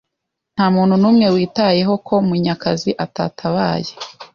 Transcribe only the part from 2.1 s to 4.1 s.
Munyakazi atatabaye.